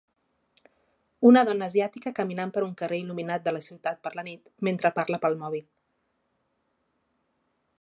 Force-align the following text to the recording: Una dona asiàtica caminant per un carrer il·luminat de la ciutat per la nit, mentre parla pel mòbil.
Una 1.31 1.41
dona 1.49 1.67
asiàtica 1.71 2.13
caminant 2.19 2.53
per 2.55 2.63
un 2.67 2.73
carrer 2.79 2.99
il·luminat 3.01 3.45
de 3.49 3.53
la 3.55 3.61
ciutat 3.67 4.01
per 4.07 4.13
la 4.21 4.23
nit, 4.29 4.49
mentre 4.69 4.93
parla 4.97 5.21
pel 5.27 5.37
mòbil. 5.45 5.65